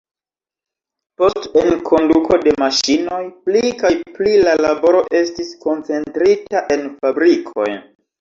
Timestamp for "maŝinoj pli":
2.63-3.61